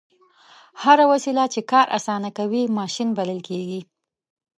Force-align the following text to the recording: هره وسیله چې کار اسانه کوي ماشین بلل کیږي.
هره 0.83 1.05
وسیله 1.11 1.45
چې 1.53 1.59
کار 1.71 1.85
اسانه 1.97 2.29
کوي 2.37 2.63
ماشین 2.79 3.09
بلل 3.17 3.39
کیږي. 3.47 3.81